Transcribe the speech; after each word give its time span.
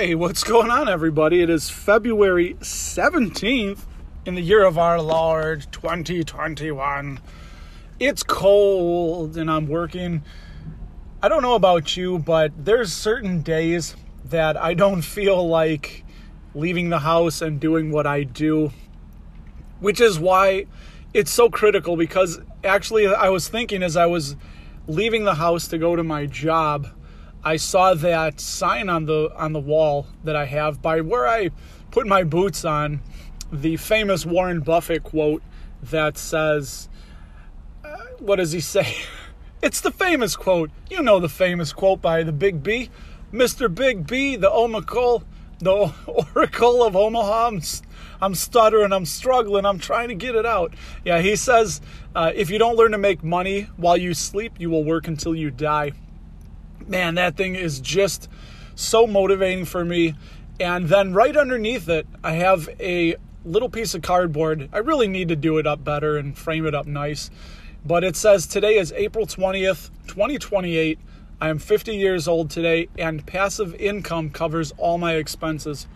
Hey, 0.00 0.14
what's 0.14 0.44
going 0.44 0.70
on, 0.70 0.88
everybody? 0.88 1.42
It 1.42 1.50
is 1.50 1.68
February 1.68 2.54
17th 2.54 3.80
in 4.24 4.34
the 4.34 4.40
year 4.40 4.64
of 4.64 4.78
our 4.78 4.98
Lord 4.98 5.66
2021. 5.72 7.20
It's 7.98 8.22
cold 8.22 9.36
and 9.36 9.50
I'm 9.50 9.66
working. 9.66 10.22
I 11.22 11.28
don't 11.28 11.42
know 11.42 11.54
about 11.54 11.98
you, 11.98 12.18
but 12.18 12.64
there's 12.64 12.94
certain 12.94 13.42
days 13.42 13.94
that 14.24 14.56
I 14.56 14.72
don't 14.72 15.02
feel 15.02 15.46
like 15.46 16.06
leaving 16.54 16.88
the 16.88 17.00
house 17.00 17.42
and 17.42 17.60
doing 17.60 17.90
what 17.90 18.06
I 18.06 18.22
do, 18.22 18.72
which 19.80 20.00
is 20.00 20.18
why 20.18 20.64
it's 21.12 21.30
so 21.30 21.50
critical 21.50 21.98
because 21.98 22.40
actually, 22.64 23.06
I 23.06 23.28
was 23.28 23.50
thinking 23.50 23.82
as 23.82 23.98
I 23.98 24.06
was 24.06 24.34
leaving 24.88 25.24
the 25.24 25.34
house 25.34 25.68
to 25.68 25.76
go 25.76 25.94
to 25.94 26.02
my 26.02 26.24
job 26.24 26.88
I 27.42 27.56
saw 27.56 27.94
that 27.94 28.38
sign 28.38 28.90
on 28.90 29.06
the 29.06 29.32
on 29.34 29.54
the 29.54 29.60
wall 29.60 30.06
that 30.24 30.36
I 30.36 30.44
have 30.44 30.82
by 30.82 31.00
where 31.00 31.26
I 31.26 31.50
put 31.90 32.06
my 32.06 32.22
boots 32.22 32.66
on, 32.66 33.00
the 33.50 33.78
famous 33.78 34.26
Warren 34.26 34.60
Buffett 34.60 35.02
quote 35.02 35.42
that 35.82 36.18
says, 36.18 36.90
uh, 37.82 37.96
"What 38.18 38.36
does 38.36 38.52
he 38.52 38.60
say?" 38.60 38.94
it's 39.62 39.80
the 39.80 39.90
famous 39.90 40.36
quote. 40.36 40.70
You 40.90 41.02
know 41.02 41.18
the 41.18 41.30
famous 41.30 41.72
quote 41.72 42.02
by 42.02 42.22
the 42.24 42.32
Big 42.32 42.62
B, 42.62 42.90
Mr. 43.32 43.74
Big 43.74 44.06
B, 44.06 44.36
the 44.36 44.50
Omacal, 44.50 45.22
the 45.60 45.94
Oracle 46.36 46.84
of 46.84 46.94
Omaha. 46.94 47.46
I'm, 47.46 47.62
I'm 48.20 48.34
stuttering. 48.34 48.92
I'm 48.92 49.06
struggling. 49.06 49.64
I'm 49.64 49.78
trying 49.78 50.08
to 50.08 50.14
get 50.14 50.34
it 50.34 50.44
out. 50.44 50.74
Yeah, 51.06 51.20
he 51.20 51.36
says, 51.36 51.80
uh, 52.14 52.32
if 52.34 52.50
you 52.50 52.58
don't 52.58 52.76
learn 52.76 52.92
to 52.92 52.98
make 52.98 53.24
money 53.24 53.62
while 53.78 53.96
you 53.96 54.12
sleep, 54.12 54.52
you 54.58 54.68
will 54.68 54.84
work 54.84 55.08
until 55.08 55.34
you 55.34 55.50
die 55.50 55.92
man, 56.86 57.14
that 57.16 57.36
thing 57.36 57.54
is 57.54 57.80
just 57.80 58.28
so 58.74 59.06
motivating 59.06 59.64
for 59.64 59.84
me. 59.84 60.14
And 60.58 60.88
then 60.88 61.14
right 61.14 61.36
underneath 61.36 61.88
it, 61.88 62.06
I 62.22 62.32
have 62.32 62.68
a 62.80 63.16
little 63.44 63.68
piece 63.68 63.94
of 63.94 64.02
cardboard. 64.02 64.68
I 64.72 64.78
really 64.78 65.08
need 65.08 65.28
to 65.28 65.36
do 65.36 65.58
it 65.58 65.66
up 65.66 65.82
better 65.82 66.16
and 66.16 66.36
frame 66.36 66.66
it 66.66 66.74
up 66.74 66.86
nice. 66.86 67.30
But 67.84 68.04
it 68.04 68.16
says 68.16 68.46
today 68.46 68.76
is 68.76 68.92
April 68.92 69.26
20th, 69.26 69.90
2028. 70.06 70.98
I 71.40 71.48
am 71.48 71.58
50 71.58 71.96
years 71.96 72.28
old 72.28 72.50
today, 72.50 72.88
and 72.98 73.24
passive 73.24 73.74
income 73.76 74.28
covers 74.28 74.72
all 74.76 74.98
my 74.98 75.14
expenses. 75.14 75.86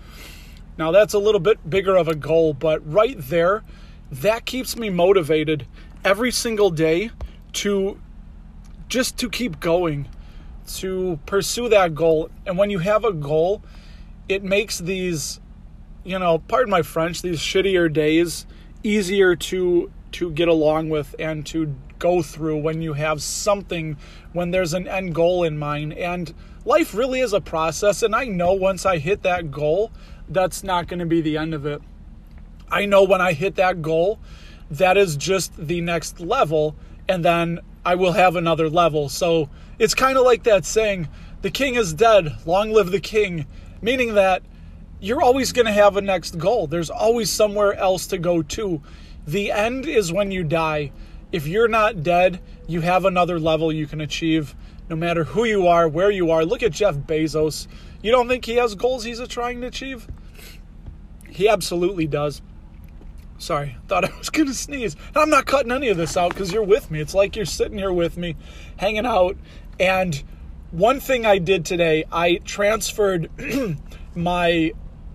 Now, 0.79 0.91
that's 0.91 1.13
a 1.13 1.19
little 1.19 1.41
bit 1.41 1.69
bigger 1.69 1.97
of 1.97 2.09
a 2.09 2.15
goal, 2.15 2.55
but 2.55 2.81
right 2.91 3.17
there, 3.19 3.63
that 4.11 4.47
keeps 4.47 4.77
me 4.77 4.89
motivated 4.89 5.67
every 6.03 6.31
single 6.31 6.71
day 6.71 7.11
to 7.53 8.01
just 8.89 9.19
to 9.19 9.29
keep 9.29 9.61
going 9.61 10.09
to 10.67 11.19
pursue 11.27 11.69
that 11.69 11.95
goal. 11.95 12.31
And 12.47 12.59
when 12.59 12.71
you 12.71 12.79
have 12.79 13.05
a 13.05 13.13
goal, 13.13 13.63
it 14.29 14.43
makes 14.43 14.79
these, 14.79 15.41
you 16.05 16.19
know, 16.19 16.39
pardon 16.39 16.71
my 16.71 16.83
French, 16.83 17.23
these 17.23 17.39
shittier 17.39 17.93
days 17.93 18.47
easier 18.83 19.35
to 19.35 19.91
to 20.13 20.31
get 20.31 20.47
along 20.47 20.91
with 20.91 21.17
and 21.19 21.45
to 21.47 21.75
go 21.99 22.23
through 22.23 22.59
when 22.59 22.83
you 22.83 22.93
have 22.93 23.21
something 23.23 23.97
when 24.33 24.51
there's 24.51 24.75
an 24.75 24.87
end 24.87 25.15
goal 25.15 25.43
in 25.43 25.59
mind 25.59 25.93
and 25.95 26.35
life 26.65 26.95
really 26.95 27.21
is 27.21 27.33
a 27.33 27.41
process 27.41 28.03
and 28.03 28.15
I 28.15 28.27
know 28.27 28.53
once 28.53 28.85
I 28.87 28.99
hit 28.99 29.23
that 29.23 29.51
goal 29.51 29.91
that's 30.29 30.63
not 30.63 30.87
going 30.87 31.01
to 31.01 31.07
be 31.07 31.21
the 31.21 31.37
end 31.37 31.55
of 31.55 31.67
it. 31.67 31.83
I 32.71 32.87
know 32.87 33.03
when 33.03 33.21
I 33.21 33.33
hit 33.33 33.57
that 33.57 33.83
goal 33.83 34.21
that 34.71 34.97
is 34.97 35.17
just 35.17 35.57
the 35.57 35.81
next 35.81 36.21
level 36.21 36.77
and 37.09 37.25
then 37.25 37.61
I 37.85 37.95
will 37.97 38.13
have 38.13 38.37
another 38.37 38.69
level. 38.69 39.09
So 39.09 39.49
it's 39.79 39.95
kind 39.95 40.17
of 40.17 40.25
like 40.25 40.45
that 40.45 40.65
saying, 40.65 41.09
the 41.43 41.51
king 41.51 41.75
is 41.75 41.93
dead, 41.93 42.35
long 42.47 42.73
live 42.73 42.91
the 42.91 43.01
king, 43.01 43.47
meaning 43.83 44.15
that 44.15 44.43
you're 45.01 45.23
always 45.23 45.53
going 45.53 45.67
to 45.67 45.73
have 45.73 45.97
a 45.97 46.01
next 46.01 46.39
goal. 46.39 46.67
There's 46.67 46.91
always 46.91 47.31
somewhere 47.31 47.75
else 47.75 48.07
to 48.09 48.19
go 48.19 48.43
to. 48.43 48.83
The 49.27 49.53
end 49.53 49.87
is 49.87 50.13
when 50.13 50.31
you 50.31 50.45
die. 50.45 50.93
If 51.33 51.47
you're 51.47 51.69
not 51.69 52.03
dead, 52.03 52.41
you 52.67 52.81
have 52.81 53.05
another 53.05 53.39
level 53.39 53.73
you 53.73 53.87
can 53.87 54.01
achieve 54.01 54.55
no 54.89 54.97
matter 54.97 55.25
who 55.25 55.45
you 55.45 55.67
are, 55.67 55.89
where 55.89 56.11
you 56.11 56.31
are. 56.31 56.45
Look 56.45 56.63
at 56.63 56.73
Jeff 56.73 56.95
Bezos. 56.97 57.67
You 58.03 58.11
don't 58.11 58.29
think 58.29 58.45
he 58.45 58.57
has 58.57 58.75
goals 58.75 59.05
he's 59.05 59.27
trying 59.29 59.61
to 59.63 59.67
achieve? 59.67 60.07
He 61.29 61.49
absolutely 61.49 62.07
does. 62.07 62.43
Sorry, 63.39 63.77
thought 63.89 64.05
I 64.05 64.17
was 64.19 64.31
going 64.31 64.49
to 64.49 64.55
sneeze. 64.55 64.97
I'm 65.15 65.31
not 65.31 65.47
cutting 65.47 65.73
any 65.73 65.89
of 65.89 65.97
this 65.97 66.17
out 66.17 66.31
because 66.31 66.53
you're 66.53 66.63
with 66.63 66.91
me. 66.91 67.01
It's 67.01 67.15
like 67.15 67.35
you're 67.37 67.45
sitting 67.45 67.79
here 67.79 67.93
with 67.93 68.17
me, 68.17 68.37
hanging 68.77 69.07
out. 69.07 69.37
And 69.79 70.23
one 70.71 71.01
thing 71.01 71.27
I 71.27 71.39
did 71.39 71.65
today, 71.65 72.05
I 72.11 72.37
transferred 72.45 73.31
my 74.15 74.73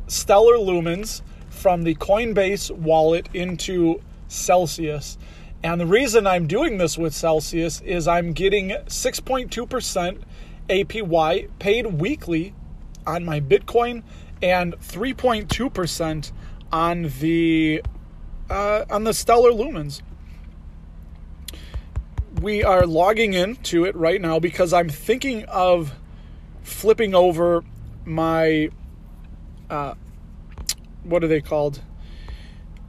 Stellar 0.07 0.57
Lumens 0.57 1.21
from 1.49 1.83
the 1.83 1.95
Coinbase 1.95 2.71
wallet 2.71 3.29
into 3.33 4.01
Celsius. 4.27 5.17
And 5.61 5.81
the 5.81 5.85
reason 5.85 6.25
I'm 6.25 6.47
doing 6.47 6.77
this 6.77 6.97
with 6.97 7.13
Celsius 7.13 7.81
is 7.81 8.07
I'm 8.07 8.31
getting 8.31 8.69
6.2% 8.69 10.21
APY 10.69 11.49
paid 11.59 11.85
weekly 11.99 12.53
on 13.05 13.25
my 13.25 13.41
Bitcoin 13.41 14.03
and 14.41 14.79
3.2% 14.79 16.31
on 16.71 17.11
the 17.19 17.83
uh, 18.49 18.85
on 18.89 19.03
the 19.03 19.13
Stellar 19.13 19.51
Lumens. 19.51 20.01
We 22.41 22.63
are 22.63 22.85
logging 22.85 23.33
into 23.33 23.83
it 23.83 23.95
right 23.97 24.21
now 24.21 24.39
because 24.39 24.71
I'm 24.71 24.87
thinking 24.87 25.43
of 25.45 25.93
flipping 26.63 27.13
over 27.13 27.65
my 28.05 28.69
uh, 29.69 29.95
what 31.03 31.21
are 31.23 31.27
they 31.27 31.41
called? 31.41 31.81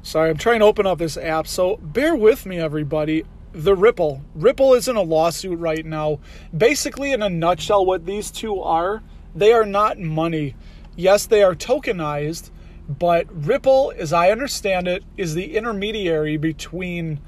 Sorry, 0.02 0.30
I'm 0.30 0.36
trying 0.36 0.60
to 0.60 0.66
open 0.66 0.86
up 0.86 0.98
this 0.98 1.16
app. 1.16 1.48
So 1.48 1.78
bear 1.78 2.14
with 2.14 2.46
me, 2.46 2.58
everybody. 2.58 3.24
The 3.52 3.74
Ripple. 3.74 4.22
Ripple 4.36 4.74
is 4.74 4.86
in 4.86 4.94
a 4.94 5.02
lawsuit 5.02 5.58
right 5.58 5.84
now. 5.84 6.20
Basically, 6.56 7.10
in 7.10 7.20
a 7.20 7.28
nutshell, 7.28 7.84
what 7.84 8.06
these 8.06 8.30
two 8.30 8.60
are, 8.60 9.02
they 9.34 9.52
are 9.52 9.66
not 9.66 9.98
money. 9.98 10.54
Yes, 10.94 11.26
they 11.26 11.42
are 11.42 11.56
tokenized, 11.56 12.50
but 12.88 13.26
Ripple, 13.30 13.92
as 13.96 14.12
I 14.12 14.30
understand 14.30 14.86
it, 14.86 15.02
is 15.16 15.34
the 15.34 15.56
intermediary 15.56 16.36
between 16.36 17.20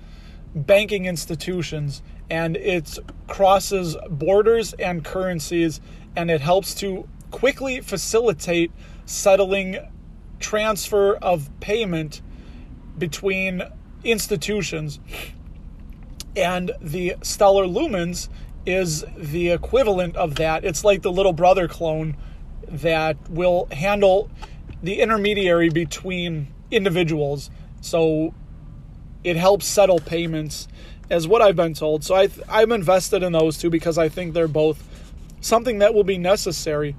banking 0.55 1.07
institutions 1.07 2.03
and 2.33 2.57
it 2.57 2.99
crosses 3.29 3.95
borders 4.09 4.73
and 4.73 5.05
currencies 5.05 5.83
and 6.17 6.31
it 6.31 6.41
helps 6.41 6.73
to 6.73 7.07
quickly 7.31 7.83
facilitate 7.83 8.73
settling 9.05 9.77
transfer 10.41 11.15
of 11.17 11.51
payment 11.61 12.23
between 12.97 13.63
institutions. 14.03 14.99
And 16.35 16.73
the 16.81 17.17
Stellar 17.21 17.67
Lumens 17.67 18.31
is 18.65 19.05
the 19.15 19.51
equivalent 19.51 20.17
of 20.17 20.37
that. 20.37 20.65
It's 20.65 20.85
like 20.85 21.03
the 21.03 21.13
little 21.13 21.35
brother 21.35 21.69
clone 21.69 22.17
that 22.67 23.19
will 23.29 23.69
handle 23.73 24.31
the 24.83 25.03
intermediary 25.03 25.69
between 25.69 26.49
individuals. 26.71 27.51
So 27.83 28.33
it 29.23 29.37
helps 29.37 29.67
settle 29.67 29.99
payments, 29.99 30.67
as 31.13 31.29
what 31.29 31.43
I've 31.43 31.55
been 31.55 31.75
told. 31.75 32.03
So 32.03 32.15
I 32.15 32.29
th- 32.29 32.47
I'm 32.49 32.73
invested 32.73 33.23
in 33.23 33.33
those 33.33 33.59
two 33.59 33.69
because 33.69 33.99
I 33.99 34.09
think 34.09 34.33
they're 34.33 34.49
both 34.49 34.83
something 35.41 35.81
that 35.81 35.93
will 35.95 36.05
be 36.05 36.17
necessary. 36.19 36.97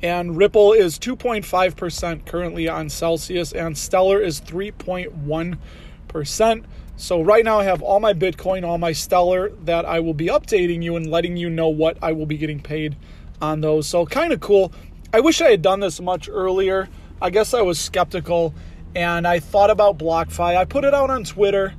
And 0.00 0.36
Ripple 0.36 0.74
is 0.74 0.96
2.5% 1.00 2.24
currently 2.24 2.68
on 2.68 2.88
Celsius, 2.88 3.50
and 3.52 3.76
Stellar 3.76 4.20
is 4.20 4.40
3.1%. 4.40 6.64
So 6.96 7.20
right 7.20 7.44
now 7.44 7.58
I 7.58 7.64
have 7.64 7.82
all 7.82 7.98
my 7.98 8.14
Bitcoin, 8.14 8.64
all 8.64 8.78
my 8.78 8.92
Stellar 8.92 9.48
that 9.64 9.84
I 9.84 9.98
will 9.98 10.14
be 10.14 10.28
updating 10.28 10.84
you 10.84 10.94
and 10.94 11.10
letting 11.10 11.36
you 11.36 11.50
know 11.50 11.68
what 11.68 11.98
I 12.00 12.12
will 12.12 12.26
be 12.26 12.36
getting 12.36 12.60
paid 12.60 12.94
on 13.42 13.60
those. 13.60 13.88
So 13.88 14.06
kind 14.06 14.32
of 14.32 14.38
cool. 14.38 14.72
I 15.12 15.18
wish 15.20 15.40
I 15.40 15.50
had 15.50 15.62
done 15.62 15.80
this 15.80 16.00
much 16.00 16.28
earlier. 16.28 16.88
I 17.20 17.30
guess 17.30 17.52
I 17.52 17.62
was 17.62 17.80
skeptical 17.80 18.54
and 18.98 19.28
I 19.28 19.38
thought 19.38 19.70
about 19.70 19.96
BlockFi. 19.96 20.56
I 20.56 20.64
put 20.64 20.82
it 20.82 20.92
out 20.92 21.08
on 21.08 21.22
Twitter, 21.22 21.72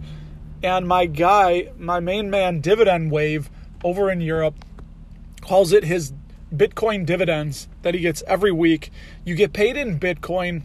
and 0.63 0.88
my 0.88 1.06
guy, 1.06 1.69
my 1.77 2.00
main 2.00 2.30
man, 2.30 2.62
Dividend 2.62 3.12
Wave 3.12 3.50
over 3.83 4.10
in 4.10 4.21
Europe, 4.21 4.56
calls 5.42 5.74
it 5.74 5.83
his 5.83 6.13
Bitcoin 6.56 7.06
dividends 7.06 7.68
that 7.81 7.94
he 7.94 8.00
gets 8.00 8.24
every 8.25 8.54
week. 8.54 8.89
You 9.25 9.36
get 9.36 9.51
paid 9.51 9.75
in 9.75 10.00
Bitcoin, 10.00 10.62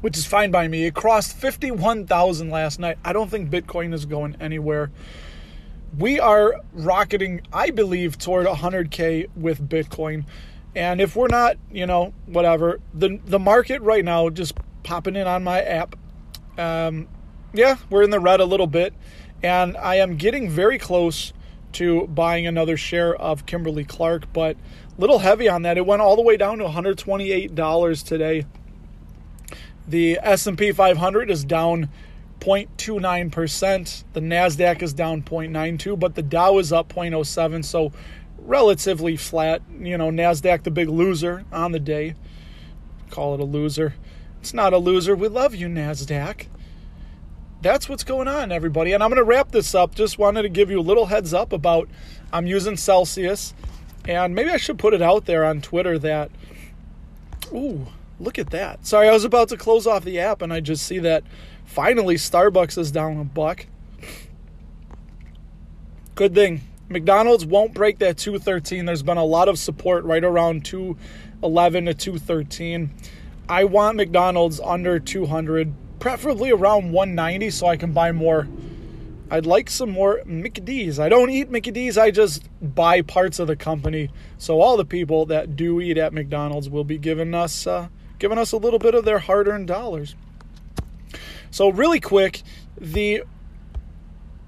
which 0.00 0.16
is 0.16 0.24
fine 0.24 0.52
by 0.52 0.68
me. 0.68 0.84
It 0.84 0.94
crossed 0.94 1.36
51,000 1.36 2.50
last 2.50 2.78
night. 2.78 2.96
I 3.04 3.12
don't 3.12 3.28
think 3.28 3.50
Bitcoin 3.50 3.92
is 3.92 4.06
going 4.06 4.36
anywhere. 4.38 4.92
We 5.98 6.20
are 6.20 6.60
rocketing, 6.72 7.40
I 7.52 7.70
believe, 7.70 8.16
toward 8.16 8.46
100K 8.46 9.28
with 9.34 9.68
Bitcoin. 9.68 10.24
And 10.76 11.00
if 11.00 11.16
we're 11.16 11.26
not, 11.26 11.56
you 11.72 11.86
know, 11.86 12.14
whatever, 12.26 12.80
the 12.92 13.20
the 13.24 13.38
market 13.40 13.80
right 13.82 14.04
now 14.04 14.28
just 14.28 14.54
popping 14.84 15.16
in 15.16 15.26
on 15.26 15.42
my 15.42 15.60
app. 15.60 15.96
Um, 16.56 17.08
yeah, 17.52 17.76
we're 17.90 18.02
in 18.02 18.10
the 18.10 18.20
red 18.20 18.40
a 18.40 18.44
little 18.44 18.66
bit, 18.66 18.94
and 19.42 19.76
I 19.76 19.96
am 19.96 20.16
getting 20.16 20.48
very 20.48 20.78
close 20.78 21.32
to 21.72 22.06
buying 22.06 22.46
another 22.46 22.76
share 22.76 23.14
of 23.16 23.46
Kimberly 23.46 23.84
Clark, 23.84 24.32
but 24.32 24.56
a 24.96 25.00
little 25.00 25.18
heavy 25.18 25.48
on 25.48 25.62
that. 25.62 25.76
It 25.76 25.84
went 25.84 26.02
all 26.02 26.14
the 26.14 26.22
way 26.22 26.36
down 26.36 26.58
to 26.58 26.64
$128 26.64 28.04
today. 28.04 28.46
The 29.86 30.18
S&P 30.22 30.72
500 30.72 31.30
is 31.30 31.44
down 31.44 31.90
0.29%. 32.40 34.04
The 34.12 34.20
Nasdaq 34.20 34.82
is 34.82 34.92
down 34.92 35.22
0.92, 35.22 35.98
but 35.98 36.14
the 36.14 36.22
Dow 36.22 36.58
is 36.58 36.72
up 36.72 36.90
0.07, 36.90 37.64
so 37.64 37.92
relatively 38.38 39.16
flat. 39.16 39.62
You 39.78 39.98
know, 39.98 40.10
Nasdaq 40.10 40.62
the 40.62 40.70
big 40.70 40.88
loser 40.88 41.44
on 41.52 41.72
the 41.72 41.80
day. 41.80 42.14
Call 43.10 43.34
it 43.34 43.40
a 43.40 43.44
loser. 43.44 43.94
It's 44.44 44.52
not 44.52 44.74
a 44.74 44.76
loser. 44.76 45.16
We 45.16 45.28
love 45.28 45.54
you, 45.54 45.68
Nasdaq. 45.68 46.48
That's 47.62 47.88
what's 47.88 48.04
going 48.04 48.28
on, 48.28 48.52
everybody. 48.52 48.92
And 48.92 49.02
I'm 49.02 49.08
going 49.08 49.16
to 49.16 49.24
wrap 49.24 49.52
this 49.52 49.74
up. 49.74 49.94
Just 49.94 50.18
wanted 50.18 50.42
to 50.42 50.50
give 50.50 50.70
you 50.70 50.80
a 50.80 50.82
little 50.82 51.06
heads 51.06 51.32
up 51.32 51.50
about 51.50 51.88
I'm 52.30 52.46
using 52.46 52.76
Celsius, 52.76 53.54
and 54.06 54.34
maybe 54.34 54.50
I 54.50 54.58
should 54.58 54.78
put 54.78 54.92
it 54.92 55.00
out 55.00 55.24
there 55.24 55.46
on 55.46 55.62
Twitter 55.62 55.98
that. 56.00 56.30
Ooh, 57.54 57.86
look 58.20 58.38
at 58.38 58.50
that. 58.50 58.86
Sorry, 58.86 59.08
I 59.08 59.12
was 59.12 59.24
about 59.24 59.48
to 59.48 59.56
close 59.56 59.86
off 59.86 60.04
the 60.04 60.20
app, 60.20 60.42
and 60.42 60.52
I 60.52 60.60
just 60.60 60.84
see 60.84 60.98
that 60.98 61.24
finally 61.64 62.16
Starbucks 62.16 62.76
is 62.76 62.92
down 62.92 63.16
a 63.16 63.24
buck. 63.24 63.64
Good 66.16 66.34
thing. 66.34 66.60
McDonald's 66.90 67.46
won't 67.46 67.72
break 67.72 67.98
that 68.00 68.18
213. 68.18 68.84
There's 68.84 69.02
been 69.02 69.16
a 69.16 69.24
lot 69.24 69.48
of 69.48 69.58
support 69.58 70.04
right 70.04 70.22
around 70.22 70.66
211 70.66 71.86
to 71.86 71.94
213. 71.94 72.90
I 73.48 73.64
want 73.64 73.96
McDonald's 73.96 74.58
under 74.60 74.98
200, 74.98 75.74
preferably 75.98 76.50
around 76.50 76.92
190 76.92 77.50
so 77.50 77.66
I 77.66 77.76
can 77.76 77.92
buy 77.92 78.10
more. 78.12 78.48
I'd 79.30 79.46
like 79.46 79.68
some 79.68 79.90
more 79.90 80.22
Mickey 80.24 80.60
D's. 80.60 80.98
I 80.98 81.08
don't 81.08 81.30
eat 81.30 81.50
Mickey 81.50 81.70
D's, 81.70 81.98
I 81.98 82.10
just 82.10 82.48
buy 82.62 83.02
parts 83.02 83.38
of 83.38 83.46
the 83.48 83.56
company. 83.56 84.10
So 84.38 84.60
all 84.60 84.76
the 84.76 84.84
people 84.84 85.26
that 85.26 85.56
do 85.56 85.80
eat 85.80 85.98
at 85.98 86.12
McDonald's 86.12 86.70
will 86.70 86.84
be 86.84 86.98
giving 86.98 87.34
us 87.34 87.66
uh, 87.66 87.88
giving 88.18 88.38
us 88.38 88.52
a 88.52 88.56
little 88.56 88.78
bit 88.78 88.94
of 88.94 89.04
their 89.04 89.18
hard-earned 89.18 89.66
dollars. 89.66 90.14
So 91.50 91.68
really 91.68 92.00
quick, 92.00 92.42
the 92.80 93.24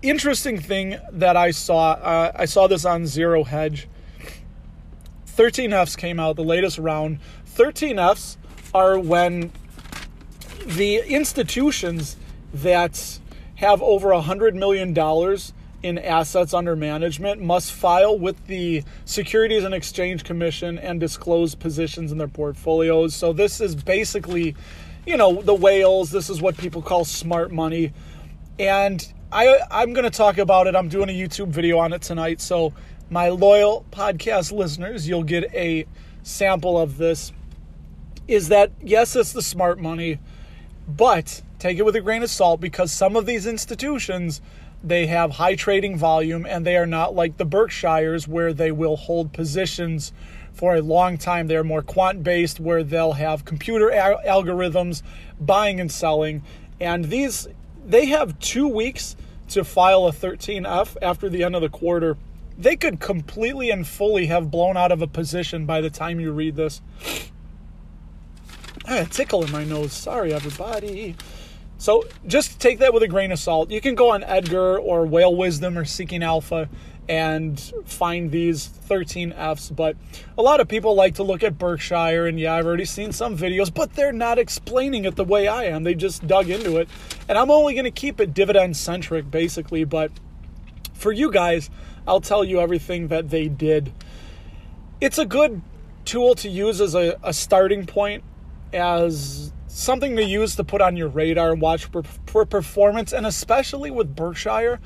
interesting 0.02 0.58
thing 0.58 0.98
that 1.12 1.36
I 1.36 1.50
saw, 1.50 1.92
uh, 1.92 2.32
I 2.34 2.46
saw 2.46 2.66
this 2.66 2.84
on 2.84 3.06
Zero 3.06 3.44
Hedge. 3.44 3.88
13Fs 5.26 5.98
came 5.98 6.18
out, 6.18 6.36
the 6.36 6.44
latest 6.44 6.78
round. 6.78 7.18
13Fs 7.56 8.36
are 8.76 8.98
when 8.98 9.50
the 10.66 10.98
institutions 11.08 12.18
that 12.52 13.18
have 13.54 13.80
over 13.80 14.12
a 14.12 14.20
$100 14.20 14.52
million 14.52 14.94
in 15.82 15.98
assets 15.98 16.52
under 16.52 16.76
management 16.76 17.40
must 17.40 17.72
file 17.72 18.18
with 18.18 18.46
the 18.48 18.84
Securities 19.06 19.64
and 19.64 19.72
Exchange 19.72 20.24
Commission 20.24 20.78
and 20.78 21.00
disclose 21.00 21.54
positions 21.54 22.12
in 22.12 22.18
their 22.18 22.28
portfolios. 22.28 23.14
So 23.14 23.32
this 23.32 23.62
is 23.62 23.74
basically, 23.74 24.54
you 25.06 25.16
know, 25.16 25.40
the 25.40 25.54
whales. 25.54 26.10
This 26.10 26.28
is 26.28 26.42
what 26.42 26.58
people 26.58 26.82
call 26.82 27.06
smart 27.06 27.50
money. 27.50 27.94
And 28.58 29.10
I 29.32 29.58
I'm 29.70 29.94
going 29.94 30.04
to 30.04 30.10
talk 30.10 30.36
about 30.36 30.66
it. 30.66 30.76
I'm 30.76 30.90
doing 30.90 31.08
a 31.08 31.14
YouTube 31.14 31.48
video 31.48 31.78
on 31.78 31.94
it 31.94 32.02
tonight. 32.02 32.42
So 32.42 32.74
my 33.08 33.30
loyal 33.30 33.86
podcast 33.90 34.52
listeners, 34.52 35.08
you'll 35.08 35.22
get 35.22 35.44
a 35.54 35.86
sample 36.22 36.78
of 36.78 36.98
this 36.98 37.32
is 38.28 38.48
that 38.48 38.70
yes, 38.82 39.16
it's 39.16 39.32
the 39.32 39.42
smart 39.42 39.78
money, 39.78 40.18
but 40.88 41.42
take 41.58 41.78
it 41.78 41.84
with 41.84 41.96
a 41.96 42.00
grain 42.00 42.22
of 42.22 42.30
salt 42.30 42.60
because 42.60 42.92
some 42.92 43.16
of 43.16 43.26
these 43.26 43.46
institutions 43.46 44.40
they 44.82 45.06
have 45.06 45.32
high 45.32 45.54
trading 45.54 45.96
volume 45.96 46.46
and 46.46 46.64
they 46.64 46.76
are 46.76 46.86
not 46.86 47.14
like 47.14 47.36
the 47.38 47.44
Berkshires 47.44 48.28
where 48.28 48.52
they 48.52 48.70
will 48.70 48.96
hold 48.96 49.32
positions 49.32 50.12
for 50.52 50.76
a 50.76 50.82
long 50.82 51.18
time. 51.18 51.48
They're 51.48 51.64
more 51.64 51.82
quant 51.82 52.22
based 52.22 52.60
where 52.60 52.84
they'll 52.84 53.12
have 53.12 53.44
computer 53.44 53.90
al- 53.90 54.20
algorithms 54.24 55.02
buying 55.40 55.80
and 55.80 55.90
selling. 55.90 56.42
And 56.80 57.06
these 57.06 57.48
they 57.84 58.06
have 58.06 58.38
2 58.40 58.68
weeks 58.68 59.16
to 59.48 59.64
file 59.64 60.06
a 60.06 60.12
13F 60.12 60.96
after 61.00 61.28
the 61.28 61.42
end 61.44 61.54
of 61.54 61.62
the 61.62 61.68
quarter. 61.68 62.16
They 62.58 62.76
could 62.76 63.00
completely 63.00 63.70
and 63.70 63.86
fully 63.86 64.26
have 64.26 64.50
blown 64.50 64.76
out 64.76 64.92
of 64.92 65.02
a 65.02 65.06
position 65.06 65.66
by 65.66 65.80
the 65.80 65.90
time 65.90 66.20
you 66.20 66.32
read 66.32 66.56
this. 66.56 66.80
I 68.86 68.96
had 68.96 69.06
a 69.06 69.10
tickle 69.10 69.44
in 69.44 69.50
my 69.50 69.64
nose. 69.64 69.92
Sorry, 69.92 70.32
everybody. 70.32 71.16
So 71.78 72.04
just 72.26 72.60
take 72.60 72.78
that 72.78 72.94
with 72.94 73.02
a 73.02 73.08
grain 73.08 73.32
of 73.32 73.38
salt. 73.38 73.70
You 73.70 73.80
can 73.80 73.94
go 73.94 74.12
on 74.12 74.22
Edgar 74.22 74.78
or 74.78 75.04
Whale 75.04 75.34
Wisdom 75.34 75.76
or 75.76 75.84
Seeking 75.84 76.22
Alpha 76.22 76.68
and 77.08 77.60
find 77.84 78.30
these 78.30 78.68
13Fs. 78.88 79.74
But 79.74 79.96
a 80.38 80.42
lot 80.42 80.60
of 80.60 80.68
people 80.68 80.94
like 80.94 81.16
to 81.16 81.22
look 81.22 81.42
at 81.42 81.58
Berkshire, 81.58 82.26
and 82.26 82.38
yeah, 82.38 82.54
I've 82.54 82.66
already 82.66 82.84
seen 82.84 83.12
some 83.12 83.36
videos, 83.36 83.72
but 83.72 83.92
they're 83.94 84.12
not 84.12 84.38
explaining 84.38 85.04
it 85.04 85.16
the 85.16 85.24
way 85.24 85.48
I 85.48 85.64
am. 85.64 85.82
They 85.82 85.94
just 85.94 86.26
dug 86.26 86.48
into 86.48 86.78
it. 86.78 86.88
And 87.28 87.36
I'm 87.36 87.50
only 87.50 87.74
going 87.74 87.84
to 87.84 87.90
keep 87.90 88.20
it 88.20 88.34
dividend 88.34 88.76
centric, 88.76 89.30
basically. 89.30 89.84
But 89.84 90.12
for 90.94 91.12
you 91.12 91.30
guys, 91.30 91.70
I'll 92.06 92.20
tell 92.20 92.44
you 92.44 92.60
everything 92.60 93.08
that 93.08 93.30
they 93.30 93.48
did. 93.48 93.92
It's 95.00 95.18
a 95.18 95.26
good 95.26 95.60
tool 96.04 96.36
to 96.36 96.48
use 96.48 96.80
as 96.80 96.94
a, 96.94 97.18
a 97.22 97.32
starting 97.32 97.84
point 97.84 98.22
as 98.72 99.52
something 99.68 100.16
to 100.16 100.24
use 100.24 100.56
to 100.56 100.64
put 100.64 100.80
on 100.80 100.96
your 100.96 101.08
radar 101.08 101.52
and 101.52 101.60
watch 101.60 101.84
for, 101.86 102.02
for 102.26 102.44
performance, 102.44 103.12
and 103.12 103.26
especially 103.26 103.90
with 103.90 104.14
Berkshire, 104.14 104.80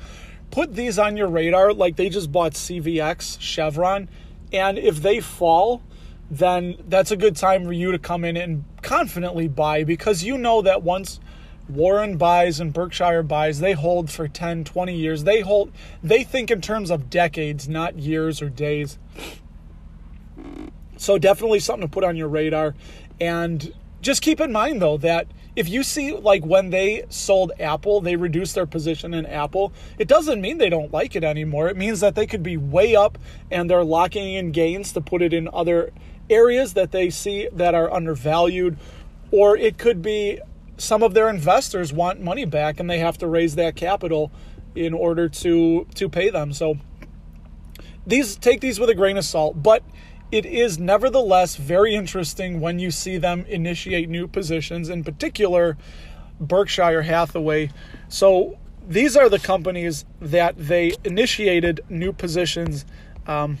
put 0.51 0.75
these 0.75 0.99
on 0.99 1.17
your 1.17 1.27
radar 1.27 1.73
like 1.73 1.95
they 1.95 2.09
just 2.09 2.31
bought 2.31 2.53
CVX, 2.53 3.39
Chevron, 3.39 4.09
and 4.51 4.77
if 4.77 5.01
they 5.01 5.19
fall, 5.19 5.81
then 6.29 6.77
that's 6.87 7.11
a 7.11 7.17
good 7.17 7.35
time 7.35 7.65
for 7.65 7.73
you 7.73 7.91
to 7.91 7.99
come 7.99 8.23
in 8.23 8.37
and 8.37 8.63
confidently 8.81 9.47
buy 9.47 9.83
because 9.83 10.23
you 10.23 10.37
know 10.37 10.61
that 10.61 10.83
once 10.83 11.19
Warren 11.69 12.17
buys 12.17 12.59
and 12.59 12.73
Berkshire 12.73 13.23
buys, 13.23 13.59
they 13.59 13.73
hold 13.73 14.09
for 14.09 14.27
10, 14.27 14.63
20 14.63 14.95
years. 14.95 15.23
They 15.23 15.41
hold 15.41 15.71
they 16.03 16.23
think 16.23 16.51
in 16.51 16.61
terms 16.61 16.91
of 16.91 17.09
decades, 17.09 17.67
not 17.69 17.97
years 17.97 18.41
or 18.41 18.49
days. 18.49 18.97
So 20.97 21.17
definitely 21.17 21.59
something 21.59 21.87
to 21.87 21.91
put 21.91 22.03
on 22.03 22.15
your 22.15 22.27
radar. 22.27 22.75
And 23.21 23.71
just 24.01 24.23
keep 24.23 24.41
in 24.41 24.51
mind 24.51 24.81
though 24.81 24.97
that 24.97 25.27
if 25.55 25.69
you 25.69 25.83
see 25.83 26.13
like 26.13 26.43
when 26.43 26.71
they 26.71 27.05
sold 27.09 27.51
Apple, 27.59 28.01
they 28.01 28.15
reduced 28.15 28.55
their 28.55 28.65
position 28.65 29.13
in 29.13 29.25
Apple, 29.27 29.71
it 29.99 30.07
doesn't 30.07 30.41
mean 30.41 30.57
they 30.57 30.69
don't 30.69 30.91
like 30.91 31.15
it 31.15 31.23
anymore. 31.23 31.69
It 31.69 31.77
means 31.77 31.99
that 31.99 32.15
they 32.15 32.25
could 32.25 32.41
be 32.41 32.57
way 32.57 32.95
up 32.95 33.19
and 33.51 33.69
they're 33.69 33.83
locking 33.83 34.33
in 34.33 34.51
gains 34.51 34.91
to 34.93 35.01
put 35.01 35.21
it 35.21 35.33
in 35.33 35.47
other 35.53 35.91
areas 36.29 36.73
that 36.73 36.91
they 36.91 37.09
see 37.09 37.47
that 37.53 37.75
are 37.75 37.93
undervalued 37.93 38.77
or 39.31 39.55
it 39.55 39.77
could 39.77 40.01
be 40.01 40.39
some 40.77 41.03
of 41.03 41.13
their 41.13 41.29
investors 41.29 41.93
want 41.93 42.21
money 42.21 42.45
back 42.45 42.79
and 42.79 42.89
they 42.89 42.99
have 42.99 43.17
to 43.19 43.27
raise 43.27 43.55
that 43.55 43.75
capital 43.75 44.31
in 44.73 44.93
order 44.95 45.29
to 45.29 45.85
to 45.93 46.09
pay 46.09 46.31
them. 46.31 46.53
So 46.53 46.77
these 48.07 48.35
take 48.35 48.61
these 48.61 48.79
with 48.79 48.89
a 48.89 48.95
grain 48.95 49.17
of 49.17 49.25
salt, 49.25 49.61
but 49.61 49.83
it 50.31 50.45
is 50.45 50.79
nevertheless 50.79 51.55
very 51.57 51.93
interesting 51.93 52.61
when 52.61 52.79
you 52.79 52.91
see 52.91 53.17
them 53.17 53.45
initiate 53.47 54.09
new 54.09 54.27
positions, 54.27 54.89
in 54.89 55.03
particular, 55.03 55.77
Berkshire 56.39 57.03
Hathaway. 57.03 57.69
So 58.07 58.57
these 58.87 59.15
are 59.15 59.29
the 59.29 59.39
companies 59.39 60.05
that 60.19 60.55
they 60.57 60.93
initiated 61.03 61.81
new 61.89 62.13
positions 62.13 62.85
um, 63.27 63.59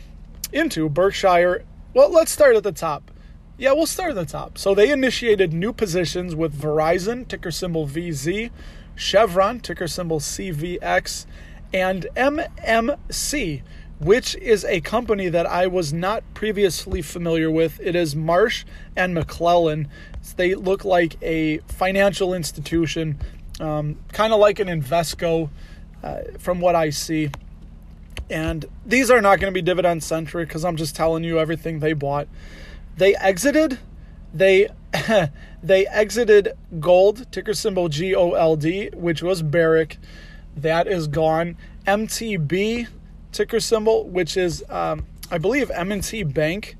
into. 0.51 0.89
Berkshire, 0.89 1.63
well, 1.93 2.09
let's 2.09 2.31
start 2.31 2.55
at 2.55 2.63
the 2.63 2.71
top. 2.71 3.11
Yeah, 3.57 3.73
we'll 3.73 3.85
start 3.85 4.11
at 4.11 4.15
the 4.15 4.25
top. 4.25 4.57
So 4.57 4.73
they 4.73 4.91
initiated 4.91 5.53
new 5.53 5.73
positions 5.73 6.35
with 6.35 6.59
Verizon, 6.59 7.27
ticker 7.27 7.51
symbol 7.51 7.87
VZ, 7.87 8.49
Chevron, 8.95 9.59
ticker 9.59 9.87
symbol 9.87 10.19
CVX, 10.19 11.25
and 11.73 12.07
MMC, 12.15 13.61
which 14.01 14.35
is 14.37 14.65
a 14.65 14.81
company 14.81 15.29
that 15.29 15.45
I 15.45 15.67
was 15.67 15.93
not 15.93 16.23
previously 16.33 17.03
familiar 17.03 17.51
with. 17.51 17.79
It 17.79 17.95
is 17.95 18.15
Marsh 18.15 18.65
and 18.95 19.13
McClellan. 19.13 19.87
They 20.37 20.55
look 20.55 20.83
like 20.83 21.21
a 21.21 21.59
financial 21.67 22.33
institution, 22.33 23.19
um, 23.59 23.99
kind 24.11 24.33
of 24.33 24.39
like 24.39 24.57
an 24.57 24.67
Invesco, 24.69 25.49
uh, 26.03 26.21
from 26.39 26.59
what 26.59 26.73
I 26.75 26.89
see. 26.89 27.29
And 28.27 28.65
these 28.87 29.11
are 29.11 29.21
not 29.21 29.39
going 29.39 29.53
to 29.53 29.55
be 29.55 29.61
dividend 29.61 30.03
centric 30.03 30.47
because 30.47 30.65
I'm 30.65 30.77
just 30.77 30.95
telling 30.95 31.23
you 31.23 31.37
everything 31.37 31.79
they 31.79 31.93
bought. 31.93 32.27
They 32.97 33.15
exited. 33.17 33.77
They 34.33 34.69
they 35.63 35.85
exited 35.87 36.53
gold 36.79 37.31
ticker 37.31 37.53
symbol 37.53 37.87
G 37.87 38.15
O 38.15 38.31
L 38.31 38.55
D, 38.55 38.89
which 38.93 39.21
was 39.21 39.43
Barrick. 39.43 39.97
That 40.55 40.87
is 40.87 41.07
gone. 41.07 41.55
MTB 41.85 42.87
ticker 43.31 43.59
symbol, 43.59 44.07
which 44.07 44.37
is, 44.37 44.63
um, 44.69 45.05
I 45.29 45.37
believe, 45.37 45.71
M&T 45.71 46.23
Bank. 46.23 46.75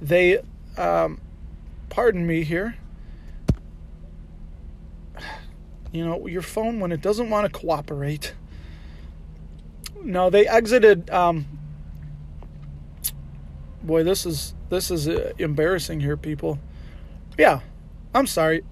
They, 0.00 0.40
um, 0.76 1.20
pardon 1.88 2.26
me 2.26 2.44
here. 2.44 2.76
You 5.92 6.04
know, 6.04 6.26
your 6.26 6.42
phone, 6.42 6.78
when 6.80 6.92
it 6.92 7.00
doesn't 7.00 7.30
want 7.30 7.52
to 7.52 7.58
cooperate, 7.58 8.34
no, 10.02 10.30
they 10.30 10.46
exited. 10.46 11.10
Um, 11.10 11.46
boy, 13.82 14.04
this 14.04 14.24
is 14.24 14.54
this 14.68 14.90
is 14.90 15.08
uh, 15.08 15.32
embarrassing 15.38 16.00
here, 16.00 16.16
people. 16.16 16.58
Yeah, 17.36 17.60
I'm 18.14 18.26
sorry. 18.26 18.64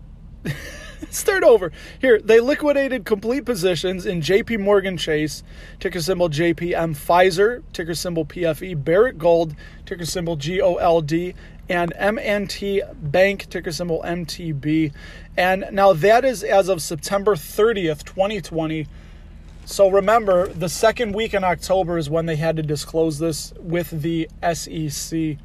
Start 1.10 1.42
over. 1.42 1.72
Here, 2.00 2.20
they 2.20 2.38
liquidated 2.40 3.06
complete 3.06 3.46
positions 3.46 4.04
in 4.04 4.20
JP 4.20 4.60
Morgan 4.60 4.98
Chase, 4.98 5.42
ticker 5.80 6.00
symbol 6.00 6.28
JPM, 6.28 6.94
Pfizer, 6.94 7.62
ticker 7.72 7.94
symbol 7.94 8.26
PFE, 8.26 8.84
Barrick 8.84 9.16
Gold, 9.16 9.54
ticker 9.86 10.04
symbol 10.04 10.36
GOLD, 10.36 11.34
and 11.70 11.92
M&T 11.96 12.82
Bank, 12.94 13.48
ticker 13.48 13.72
symbol 13.72 14.02
MTB. 14.02 14.92
And 15.36 15.66
now 15.72 15.94
that 15.94 16.26
is 16.26 16.42
as 16.42 16.68
of 16.68 16.82
September 16.82 17.34
30th, 17.34 18.04
2020. 18.04 18.86
So 19.64 19.90
remember, 19.90 20.48
the 20.48 20.68
second 20.68 21.14
week 21.14 21.32
in 21.32 21.42
October 21.42 21.96
is 21.96 22.10
when 22.10 22.26
they 22.26 22.36
had 22.36 22.56
to 22.56 22.62
disclose 22.62 23.18
this 23.18 23.54
with 23.58 24.02
the 24.02 24.28
SEC. 24.52 25.38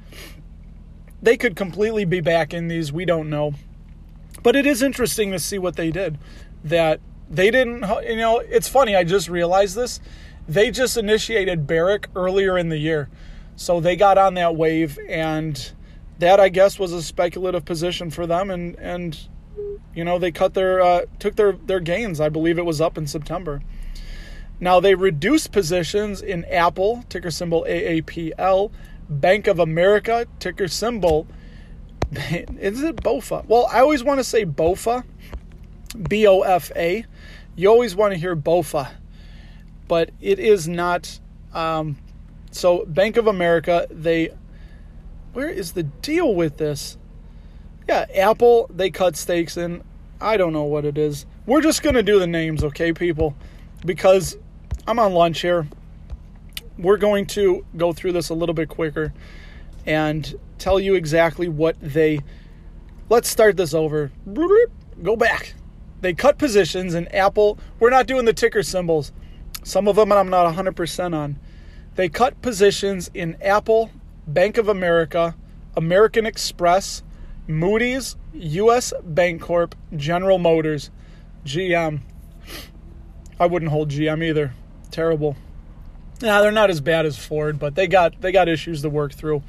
They 1.22 1.38
could 1.38 1.56
completely 1.56 2.04
be 2.04 2.20
back 2.20 2.54
in 2.54 2.68
these, 2.68 2.92
we 2.92 3.06
don't 3.06 3.30
know. 3.30 3.54
But 4.44 4.56
it 4.56 4.66
is 4.66 4.84
interesting 4.84 5.32
to 5.32 5.40
see 5.40 5.58
what 5.58 5.76
they 5.76 5.90
did. 5.90 6.20
That 6.64 7.00
they 7.30 7.50
didn't, 7.50 7.84
you 8.04 8.18
know, 8.18 8.40
it's 8.40 8.68
funny, 8.68 8.96
I 8.96 9.04
just 9.04 9.30
realized 9.30 9.76
this. 9.76 10.00
They 10.48 10.70
just 10.70 10.98
initiated 10.98 11.66
Barrick 11.66 12.08
earlier 12.16 12.58
in 12.58 12.70
the 12.70 12.78
year. 12.78 13.10
So 13.56 13.80
they 13.80 13.96
got 13.96 14.18
on 14.18 14.34
that 14.36 14.56
wave 14.56 15.00
and 15.08 15.72
that 16.20 16.40
I 16.40 16.50
guess 16.50 16.78
was 16.78 16.92
a 16.94 17.02
speculative 17.02 17.66
position 17.66 18.10
for 18.10 18.28
them 18.28 18.50
and 18.50 18.76
and 18.78 19.28
you 19.94 20.04
know 20.04 20.18
they 20.20 20.32
cut 20.32 20.54
their 20.54 20.82
uh, 20.82 21.02
took 21.20 21.36
their 21.36 21.54
their 21.54 21.80
gains. 21.80 22.20
I 22.20 22.30
believe 22.30 22.58
it 22.58 22.66
was 22.66 22.82
up 22.82 22.98
in 22.98 23.08
September. 23.08 23.62
Now 24.60 24.80
they 24.80 24.96
reduced 24.96 25.52
positions 25.52 26.22
in 26.22 26.46
Apple, 26.46 27.04
ticker 27.10 27.32
symbol 27.32 27.66
AAPL, 27.68 28.72
Bank 29.10 29.48
of 29.48 29.60
America, 29.60 30.26
ticker 30.40 30.68
symbol. 30.68 31.28
Is 32.60 32.84
it 32.84 32.98
BOFA? 32.98 33.46
Well, 33.48 33.68
I 33.72 33.80
always 33.80 34.04
want 34.04 34.20
to 34.20 34.24
say 34.24 34.46
BOFA, 34.46 35.04
B 36.08 36.28
O 36.28 36.42
F 36.42 36.72
A. 36.76 37.06
You 37.56 37.70
always 37.70 37.96
want 37.96 38.14
to 38.14 38.20
hear 38.20 38.36
BOFA, 38.36 38.92
but 39.88 40.12
it 40.22 40.38
is 40.38 40.68
not. 40.68 41.20
Um, 41.54 41.98
so 42.52 42.86
Bank 42.86 43.18
of 43.18 43.28
America, 43.28 43.88
they. 43.90 44.30
Where 45.34 45.50
is 45.50 45.72
the 45.72 45.84
deal 45.84 46.36
with 46.36 46.58
this? 46.58 46.98
Yeah, 47.88 48.06
Apple, 48.16 48.70
they 48.72 48.92
cut 48.92 49.18
stakes 49.18 49.58
in. 49.58 49.84
I 50.22 50.38
don't 50.38 50.54
know 50.54 50.64
what 50.64 50.86
it 50.86 50.98
is. 50.98 51.26
We're 51.48 51.62
just 51.62 51.82
to 51.96 52.04
do 52.04 52.20
the 52.20 52.28
names, 52.28 52.64
okay, 52.64 52.94
people? 52.94 53.36
Because 53.84 54.38
I'm 54.88 55.00
on 55.00 55.14
lunch 55.14 55.42
here. 55.42 55.68
We're 56.78 56.98
going 56.98 57.26
to 57.28 57.66
go 57.76 57.92
through 57.92 58.12
this 58.12 58.30
a 58.30 58.36
little 58.36 58.54
bit 58.54 58.70
quicker 58.70 59.12
and 59.86 60.40
tell 60.58 60.80
you 60.80 60.96
exactly 60.96 61.48
what 61.48 61.76
they. 61.82 62.22
Let's 63.10 63.30
start 63.30 63.58
this 63.58 63.74
over. 63.74 64.12
Go 65.02 65.16
back. 65.16 65.54
They 66.02 66.14
cut 66.14 66.38
positions 66.38 66.94
in 66.94 67.08
Apple. 67.10 67.58
We're 67.80 67.90
not 67.90 68.08
doing 68.08 68.26
the 68.26 68.34
ticker 68.34 68.64
symbols. 68.64 69.12
Some 69.64 69.88
of 69.88 69.96
them 69.96 70.12
I'm 70.12 70.30
not 70.30 70.54
100% 70.54 71.16
on. 71.16 71.40
They 71.96 72.10
cut 72.10 72.42
positions 72.42 73.10
in 73.14 73.38
Apple, 73.42 73.92
Bank 74.28 74.58
of 74.58 74.68
America, 74.68 75.36
American 75.78 76.26
Express, 76.26 77.04
Moody's, 77.48 78.16
US 78.34 78.94
Bancorp, 79.06 79.74
General 79.96 80.40
Motors, 80.40 80.90
GM. 81.46 82.02
I 83.40 83.46
wouldn't 83.46 83.72
hold 83.72 83.90
GM 83.90 84.24
either 84.24 84.54
terrible. 84.92 85.36
Now 86.22 86.42
they're 86.42 86.52
not 86.52 86.70
as 86.70 86.80
bad 86.80 87.06
as 87.06 87.18
Ford, 87.18 87.60
but 87.60 87.76
they 87.76 87.88
got 87.88 88.22
they 88.22 88.32
got 88.32 88.48
issues 88.48 88.82
to 88.84 88.90
work 88.90 89.14
through. 89.14 89.44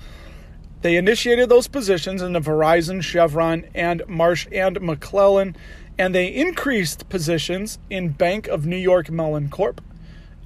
They 0.85 0.97
initiated 0.99 1.49
those 1.49 1.67
positions 1.67 2.21
in 2.21 2.35
the 2.35 2.41
Verizon, 2.41 3.03
Chevron, 3.03 3.65
and 3.75 4.03
Marsh 4.07 4.47
and 4.53 4.79
McClellan, 4.83 5.57
and 5.97 6.15
they 6.15 6.27
increased 6.27 7.09
positions 7.09 7.79
in 7.89 8.11
Bank 8.11 8.49
of 8.49 8.67
New 8.67 8.77
York 8.77 9.11
Mellon 9.11 9.49
Corp, 9.49 9.81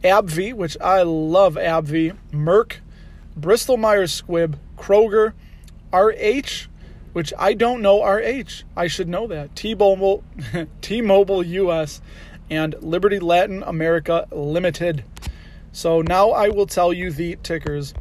AbbVie, 0.04 0.54
which 0.54 0.76
I 0.80 1.02
love 1.02 1.56
AbbVie, 1.56 2.16
Merck, 2.30 2.74
Bristol 3.36 3.78
Myers 3.78 4.22
Squibb, 4.22 4.54
Kroger, 4.76 5.32
RH, 5.92 6.68
which 7.14 7.32
I 7.36 7.54
don't 7.54 7.82
know 7.82 8.04
RH. 8.04 8.62
I 8.76 8.86
should 8.86 9.08
know 9.08 9.26
that. 9.26 9.56
T-Mobile, 9.56 10.22
T-Mobile 10.82 11.42
US, 11.42 12.00
and 12.48 12.76
Liberty 12.80 13.18
Latin 13.18 13.64
America 13.64 14.28
Limited. 14.30 15.02
So 15.72 16.00
now 16.00 16.30
I 16.30 16.50
will 16.50 16.66
tell 16.66 16.92
you 16.92 17.10
the 17.10 17.34
tickers. 17.42 17.92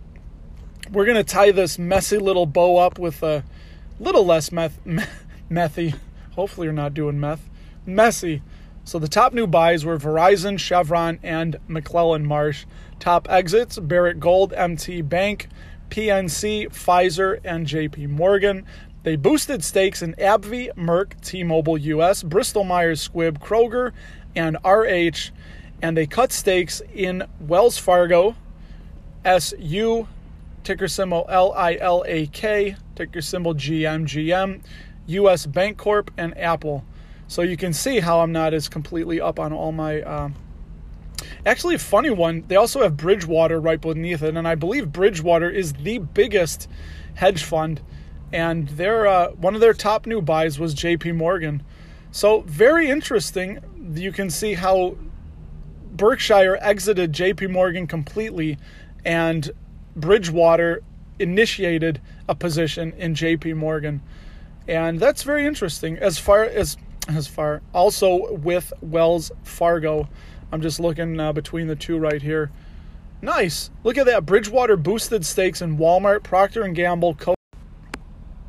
We're 0.91 1.05
going 1.05 1.17
to 1.17 1.23
tie 1.23 1.51
this 1.51 1.77
messy 1.77 2.17
little 2.17 2.45
bow 2.45 2.77
up 2.77 2.97
with 2.97 3.21
a 3.21 3.43
little 3.99 4.25
less 4.25 4.51
meth, 4.51 4.79
methy. 5.51 5.95
Hopefully, 6.31 6.65
you're 6.65 6.73
not 6.73 6.93
doing 6.93 7.19
meth. 7.19 7.49
Messy. 7.85 8.41
So 8.85 8.97
the 8.99 9.09
top 9.09 9.33
new 9.33 9.47
buys 9.47 9.83
were 9.83 9.97
Verizon, 9.97 10.57
Chevron, 10.57 11.19
and 11.21 11.57
McClellan 11.67 12.25
Marsh. 12.25 12.65
Top 12.99 13.27
exits 13.29 13.77
Barrick 13.77 14.17
Gold, 14.19 14.53
MT 14.53 15.01
Bank, 15.01 15.49
PNC, 15.89 16.69
Pfizer, 16.69 17.41
and 17.43 17.67
JP 17.67 18.07
Morgan. 18.09 18.65
They 19.03 19.17
boosted 19.17 19.63
stakes 19.65 20.01
in 20.01 20.13
AbbVie, 20.13 20.73
Merck, 20.75 21.19
T-Mobile 21.21 21.77
US, 21.77 22.23
Bristol 22.23 22.63
Myers 22.63 23.05
Squibb, 23.05 23.39
Kroger, 23.39 23.91
and 24.35 24.57
RH, 24.63 25.31
and 25.81 25.97
they 25.97 26.07
cut 26.07 26.31
stakes 26.31 26.81
in 26.93 27.27
Wells 27.41 27.77
Fargo, 27.77 28.35
SU, 29.25 30.07
ticker 30.67 30.87
symbol 30.87 31.25
LILAK, 31.29 32.75
ticker 32.95 33.21
symbol 33.21 33.55
GMGM, 33.55 34.61
US 35.07 35.45
Bancorp, 35.47 36.09
and 36.17 36.37
Apple. 36.37 36.83
So 37.27 37.41
you 37.41 37.55
can 37.55 37.71
see 37.71 38.01
how 38.01 38.19
I'm 38.19 38.31
not 38.33 38.53
as 38.53 38.67
completely 38.67 39.21
up 39.21 39.39
on 39.39 39.53
all 39.53 39.71
my. 39.71 40.01
Uh, 40.01 40.29
actually, 41.45 41.75
a 41.75 41.79
funny 41.79 42.09
one. 42.09 42.43
They 42.47 42.57
also 42.57 42.81
have 42.81 42.97
Bridgewater 42.97 43.59
right 43.61 43.79
beneath 43.79 44.21
it, 44.21 44.35
and 44.35 44.47
I 44.47 44.55
believe 44.55 44.91
Bridgewater 44.91 45.49
is 45.49 45.71
the 45.73 45.99
biggest 45.99 46.69
hedge 47.15 47.43
fund 47.43 47.81
and 48.33 48.67
their 48.69 49.07
uh, 49.07 49.29
one 49.31 49.55
of 49.55 49.61
their 49.61 49.73
top 49.73 50.05
new 50.05 50.21
buys 50.21 50.59
was 50.59 50.73
J.P. 50.73 51.13
Morgan. 51.13 51.63
So 52.11 52.41
very 52.41 52.89
interesting. 52.89 53.59
You 53.93 54.11
can 54.11 54.29
see 54.29 54.53
how 54.55 54.97
Berkshire 55.91 56.57
exited 56.61 57.13
J.P. 57.13 57.47
Morgan 57.47 57.87
completely, 57.87 58.57
and 59.05 59.49
Bridgewater 59.97 60.81
initiated 61.19 61.99
a 62.29 62.35
position 62.35 62.93
in 62.93 63.15
J.P. 63.15 63.53
Morgan, 63.53 64.01
and 64.67 64.99
that's 64.99 65.23
very 65.23 65.45
interesting. 65.45 65.97
As 65.97 66.17
far 66.17 66.43
as 66.43 66.77
as 67.09 67.27
far 67.27 67.61
also 67.73 68.33
with 68.33 68.71
Wells 68.81 69.31
Fargo, 69.43 70.07
I'm 70.51 70.61
just 70.61 70.79
looking 70.79 71.19
uh, 71.19 71.33
between 71.33 71.67
the 71.67 71.75
two 71.75 71.97
right 71.97 72.21
here. 72.21 72.51
Nice. 73.21 73.71
Look 73.83 73.97
at 73.97 74.05
that. 74.05 74.25
Bridgewater 74.25 74.77
boosted 74.77 75.25
stakes 75.25 75.61
in 75.61 75.77
Walmart, 75.77 76.23
Procter 76.23 76.63
and 76.63 76.75
Gamble, 76.75 77.15
Co- 77.15 77.35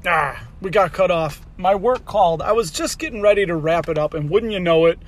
ah, 0.07 0.47
we 0.61 0.71
got 0.71 0.93
cut 0.93 1.11
off. 1.11 1.47
My 1.57 1.75
work 1.75 2.05
called. 2.05 2.43
I 2.43 2.53
was 2.53 2.71
just 2.71 2.99
getting 2.99 3.23
ready 3.23 3.47
to 3.47 3.57
wrap 3.57 3.89
it 3.89 3.97
up, 3.97 4.13
and 4.13 4.29
wouldn't 4.29 4.53
you 4.53 4.61
know 4.61 4.87
it? 4.87 4.99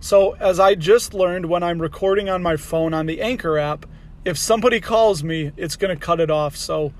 So, 0.00 0.32
as 0.32 0.58
I 0.58 0.74
just 0.74 1.14
learned 1.14 1.46
when 1.46 1.62
I'm 1.62 1.80
recording 1.80 2.28
on 2.28 2.42
my 2.42 2.56
phone 2.56 2.92
on 2.94 3.06
the 3.06 3.20
Anchor 3.20 3.58
app, 3.58 3.86
if 4.24 4.36
somebody 4.38 4.80
calls 4.80 5.22
me, 5.24 5.52
it's 5.56 5.76
going 5.76 5.96
to 5.96 6.00
cut 6.00 6.20
it 6.20 6.30
off. 6.30 6.56
So, 6.56 6.92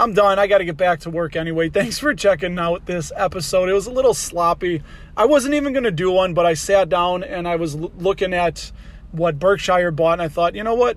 I'm 0.00 0.12
done. 0.12 0.38
I 0.38 0.46
got 0.46 0.58
to 0.58 0.64
get 0.64 0.76
back 0.76 1.00
to 1.00 1.10
work 1.10 1.34
anyway. 1.34 1.68
Thanks 1.70 1.98
for 1.98 2.14
checking 2.14 2.56
out 2.58 2.86
this 2.86 3.10
episode. 3.16 3.68
It 3.68 3.72
was 3.72 3.86
a 3.86 3.90
little 3.90 4.14
sloppy. 4.14 4.82
I 5.16 5.26
wasn't 5.26 5.54
even 5.54 5.72
going 5.72 5.84
to 5.84 5.90
do 5.90 6.12
one, 6.12 6.34
but 6.34 6.46
I 6.46 6.54
sat 6.54 6.88
down 6.88 7.24
and 7.24 7.48
I 7.48 7.56
was 7.56 7.74
l- 7.74 7.90
looking 7.98 8.32
at 8.32 8.70
what 9.10 9.38
Berkshire 9.38 9.90
bought, 9.90 10.14
and 10.14 10.22
I 10.22 10.28
thought, 10.28 10.54
you 10.54 10.62
know 10.62 10.74
what? 10.74 10.96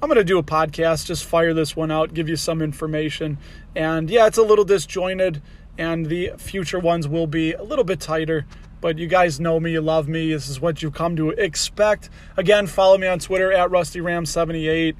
I'm 0.00 0.08
going 0.08 0.16
to 0.16 0.24
do 0.24 0.38
a 0.38 0.42
podcast, 0.42 1.06
just 1.06 1.24
fire 1.24 1.52
this 1.52 1.74
one 1.74 1.90
out, 1.90 2.14
give 2.14 2.28
you 2.28 2.36
some 2.36 2.62
information. 2.62 3.36
And 3.74 4.08
yeah, 4.08 4.26
it's 4.26 4.38
a 4.38 4.42
little 4.42 4.64
disjointed, 4.64 5.42
and 5.76 6.06
the 6.06 6.32
future 6.38 6.78
ones 6.78 7.08
will 7.08 7.26
be 7.26 7.52
a 7.52 7.62
little 7.62 7.84
bit 7.84 8.00
tighter. 8.00 8.46
But 8.80 8.98
you 8.98 9.06
guys 9.06 9.40
know 9.40 9.58
me, 9.58 9.72
you 9.72 9.80
love 9.80 10.08
me. 10.08 10.32
This 10.32 10.48
is 10.48 10.60
what 10.60 10.82
you 10.82 10.90
come 10.90 11.16
to 11.16 11.30
expect. 11.30 12.10
Again, 12.36 12.66
follow 12.66 12.96
me 12.96 13.06
on 13.06 13.18
Twitter 13.18 13.52
at 13.52 13.70
RustyRam78. 13.70 14.94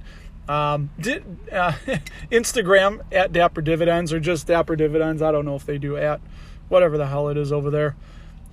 Um, 0.49 0.91
di- 0.99 1.23
uh, 1.53 1.73
Instagram 2.33 3.01
at 3.13 3.33
Dapper 3.33 3.61
Dividends 3.61 4.13
or 4.13 4.21
just 4.21 4.47
Dapper 4.47 4.77
Dividends. 4.77 5.23
I 5.23 5.31
don't 5.31 5.45
know 5.45 5.57
if 5.57 5.67
they 5.67 5.79
do 5.79 5.97
at 5.97 6.21
whatever 6.69 6.99
the 6.99 7.07
hell 7.07 7.29
it 7.29 7.37
is 7.37 7.53
over 7.53 7.71
there. 7.71 7.97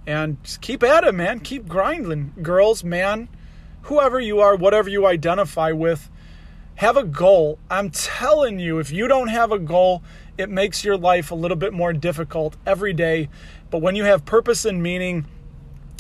And 0.08 0.42
just 0.44 0.62
keep 0.62 0.84
at 0.84 1.04
it, 1.04 1.16
man. 1.16 1.40
Keep 1.40 1.68
grinding. 1.68 2.34
Girls, 2.42 2.84
man, 2.84 3.28
whoever 3.84 4.20
you 4.20 4.40
are, 4.40 4.56
whatever 4.56 4.90
you 4.90 5.08
identify 5.08 5.72
with, 5.72 6.10
have 6.76 6.98
a 6.98 7.04
goal. 7.04 7.58
I'm 7.70 7.90
telling 7.90 8.60
you, 8.60 8.80
if 8.80 8.92
you 8.92 9.08
don't 9.08 9.30
have 9.30 9.52
a 9.52 9.60
goal, 9.60 10.04
it 10.38 10.50
makes 10.50 10.84
your 10.84 10.98
life 10.98 11.32
a 11.32 11.36
little 11.36 11.58
bit 11.58 11.74
more 11.74 11.94
difficult 11.94 12.58
every 12.66 12.94
day. 12.94 13.30
But 13.76 13.82
when 13.82 13.98
you 13.98 14.06
have 14.06 14.24
purpose 14.24 14.64
and 14.64 14.82
meaning, 14.82 15.26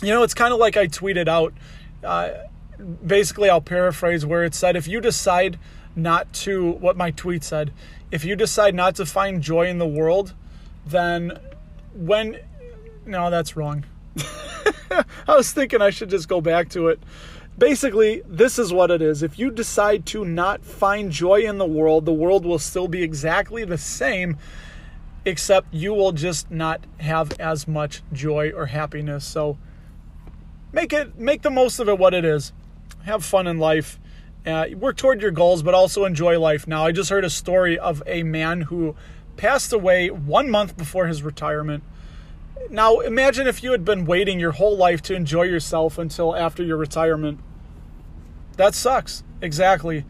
you 0.01 0.07
know, 0.07 0.23
it's 0.23 0.33
kind 0.33 0.53
of 0.53 0.59
like 0.59 0.77
I 0.77 0.87
tweeted 0.87 1.27
out. 1.27 1.53
Uh, 2.01 2.29
basically, 3.05 3.49
I'll 3.49 3.59
paraphrase 3.59 4.25
where 4.25 4.45
it 4.45 4.55
said 4.55 4.77
if 4.77 4.87
you 4.87 5.01
decide 5.01 5.59
not 5.93 6.31
to, 6.45 6.71
what 6.71 6.95
my 6.95 7.11
tweet 7.11 7.43
said, 7.43 7.73
if 8.11 8.23
you 8.23 8.37
decide 8.37 8.75
not 8.75 8.95
to 8.95 9.05
find 9.05 9.43
joy 9.43 9.67
in 9.67 9.77
the 9.77 9.85
world, 9.85 10.33
then 10.87 11.37
when, 11.93 12.37
no, 13.05 13.29
that's 13.29 13.57
wrong. 13.57 13.83
I 15.27 15.35
was 15.35 15.51
thinking 15.51 15.81
I 15.81 15.89
should 15.89 16.09
just 16.09 16.29
go 16.29 16.39
back 16.39 16.69
to 16.69 16.87
it. 16.87 17.03
Basically, 17.57 18.21
this 18.25 18.57
is 18.57 18.71
what 18.71 18.89
it 18.89 19.01
is. 19.01 19.21
If 19.21 19.37
you 19.37 19.51
decide 19.51 20.05
to 20.05 20.23
not 20.23 20.63
find 20.63 21.11
joy 21.11 21.41
in 21.41 21.57
the 21.57 21.65
world, 21.65 22.05
the 22.05 22.13
world 22.13 22.45
will 22.45 22.57
still 22.57 22.87
be 22.87 23.03
exactly 23.03 23.65
the 23.65 23.77
same, 23.77 24.37
except 25.25 25.73
you 25.73 25.93
will 25.93 26.11
just 26.11 26.49
not 26.51 26.81
have 26.99 27.33
as 27.39 27.67
much 27.67 28.01
joy 28.13 28.51
or 28.55 28.67
happiness. 28.67 29.25
So 29.25 29.57
make 30.71 30.93
it 30.93 31.17
make 31.17 31.41
the 31.41 31.49
most 31.49 31.79
of 31.79 31.89
it 31.89 31.97
what 31.97 32.13
it 32.13 32.23
is. 32.23 32.53
Have 33.03 33.25
fun 33.25 33.47
in 33.47 33.57
life. 33.57 33.99
Uh, 34.45 34.67
work 34.75 34.95
toward 34.95 35.21
your 35.21 35.31
goals, 35.31 35.63
but 35.63 35.73
also 35.73 36.05
enjoy 36.05 36.39
life. 36.39 36.67
Now, 36.67 36.85
I 36.85 36.91
just 36.91 37.09
heard 37.09 37.25
a 37.25 37.31
story 37.31 37.79
of 37.79 38.03
a 38.05 38.21
man 38.21 38.61
who 38.61 38.95
passed 39.37 39.73
away 39.73 40.11
one 40.11 40.51
month 40.51 40.77
before 40.77 41.07
his 41.07 41.23
retirement 41.23 41.83
now, 42.69 42.99
imagine 42.99 43.47
if 43.47 43.63
you 43.63 43.71
had 43.71 43.85
been 43.85 44.05
waiting 44.05 44.39
your 44.39 44.53
whole 44.53 44.75
life 44.75 45.01
to 45.03 45.13
enjoy 45.13 45.43
yourself 45.43 45.97
until 45.97 46.35
after 46.35 46.63
your 46.63 46.77
retirement. 46.77 47.39
That 48.57 48.73
sucks. 48.73 49.23
Exactly. 49.41 50.05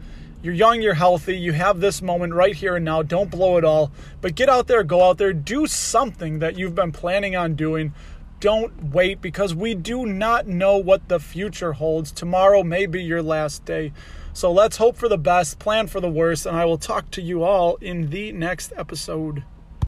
You're 0.46 0.54
young, 0.54 0.80
you're 0.80 0.94
healthy, 0.94 1.36
you 1.36 1.54
have 1.54 1.80
this 1.80 2.00
moment 2.00 2.32
right 2.32 2.54
here 2.54 2.76
and 2.76 2.84
now. 2.84 3.02
Don't 3.02 3.32
blow 3.32 3.56
it 3.56 3.64
all. 3.64 3.90
But 4.20 4.36
get 4.36 4.48
out 4.48 4.68
there, 4.68 4.84
go 4.84 5.02
out 5.02 5.18
there, 5.18 5.32
do 5.32 5.66
something 5.66 6.38
that 6.38 6.56
you've 6.56 6.76
been 6.76 6.92
planning 6.92 7.34
on 7.34 7.56
doing. 7.56 7.92
Don't 8.38 8.92
wait 8.92 9.20
because 9.20 9.56
we 9.56 9.74
do 9.74 10.06
not 10.06 10.46
know 10.46 10.76
what 10.76 11.08
the 11.08 11.18
future 11.18 11.72
holds. 11.72 12.12
Tomorrow 12.12 12.62
may 12.62 12.86
be 12.86 13.02
your 13.02 13.24
last 13.24 13.64
day. 13.64 13.92
So 14.34 14.52
let's 14.52 14.76
hope 14.76 14.96
for 14.96 15.08
the 15.08 15.18
best, 15.18 15.58
plan 15.58 15.88
for 15.88 16.00
the 16.00 16.08
worst, 16.08 16.46
and 16.46 16.56
I 16.56 16.64
will 16.64 16.78
talk 16.78 17.10
to 17.10 17.20
you 17.20 17.42
all 17.42 17.74
in 17.80 18.10
the 18.10 18.30
next 18.30 18.72
episode. 18.76 19.42